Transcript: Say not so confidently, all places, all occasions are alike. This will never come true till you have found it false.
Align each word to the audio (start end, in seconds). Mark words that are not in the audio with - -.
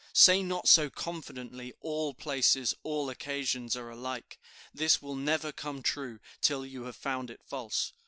Say 0.13 0.41
not 0.41 0.67
so 0.67 0.89
confidently, 0.89 1.73
all 1.79 2.15
places, 2.15 2.73
all 2.81 3.07
occasions 3.11 3.75
are 3.75 3.91
alike. 3.91 4.39
This 4.73 4.99
will 4.99 5.13
never 5.15 5.51
come 5.51 5.83
true 5.83 6.19
till 6.41 6.65
you 6.65 6.85
have 6.85 6.95
found 6.95 7.29
it 7.29 7.43
false. 7.45 7.93